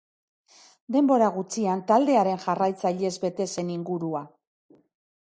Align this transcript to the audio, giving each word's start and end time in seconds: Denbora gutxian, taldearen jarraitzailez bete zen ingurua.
Denbora 0.95 1.27
gutxian, 1.35 1.85
taldearen 1.93 2.43
jarraitzailez 2.47 3.15
bete 3.27 3.51
zen 3.57 3.73
ingurua. 3.79 4.27